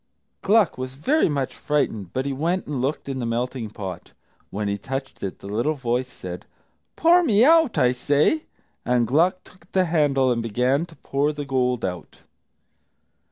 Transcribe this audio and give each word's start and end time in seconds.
Gluck 0.41 0.79
was 0.79 0.95
very 0.95 1.29
much 1.29 1.53
frightened, 1.53 2.11
but 2.11 2.25
he 2.25 2.33
went 2.33 2.65
and 2.65 2.81
looked 2.81 3.07
in 3.07 3.19
the 3.19 3.25
melting 3.27 3.69
pot. 3.69 4.13
When 4.49 4.67
he 4.67 4.75
touched 4.75 5.21
it, 5.21 5.37
the 5.37 5.47
little 5.47 5.75
voice 5.75 6.07
said, 6.07 6.47
"Pour 6.95 7.21
me 7.21 7.45
out, 7.45 7.77
I 7.77 7.91
say!" 7.91 8.45
And 8.83 9.05
Gluck 9.05 9.43
took 9.43 9.71
the 9.73 9.85
handle 9.85 10.31
and 10.31 10.41
began 10.41 10.87
to 10.87 10.95
pour 10.95 11.31
the 11.31 11.45
gold 11.45 11.85
out. 11.85 12.17